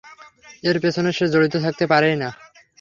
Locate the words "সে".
1.11-1.25